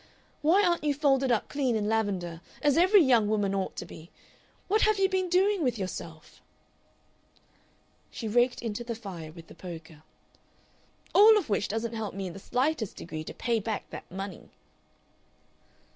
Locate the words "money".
14.09-14.49